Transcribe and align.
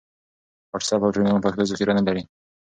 واټس 0.71 0.89
اپ 0.93 1.01
او 1.05 1.13
ټیلیګرام 1.13 1.43
پښتو 1.45 1.69
ذخیره 1.69 1.93
نه 1.97 2.03
لري. 2.07 2.21